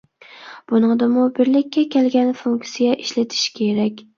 بۇنىڭدىمۇ 0.71 1.27
بىرلىككە 1.39 1.85
كەلگەن 1.97 2.35
فۇنكسىيە 2.41 2.99
ئىشلىتىش 3.05 3.45
كېرەك. 3.61 4.07